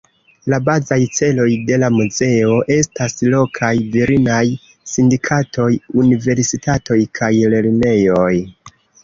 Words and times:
La 0.51 0.57
bazaj 0.67 0.95
celoj 1.17 1.49
de 1.67 1.75
la 1.83 1.89
muzeo 1.97 2.55
estas 2.75 3.13
lokaj 3.35 3.69
virinaj 3.97 4.41
sindikatoj, 4.95 5.69
universitatoj 6.05 6.99
kaj 7.21 7.33
lernejoj. 7.55 8.33